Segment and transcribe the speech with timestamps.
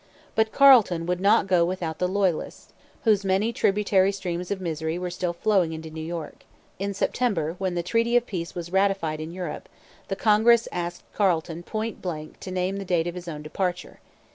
[0.33, 5.11] But Carleton would not go without the Loyalists, whose many tributary streams of misery were
[5.11, 6.43] still flowing into New York.
[6.79, 9.69] In September, when the treaty of peace was ratified in Europe,
[10.07, 13.99] the Congress asked Carleton point blank to name the date of his own departure.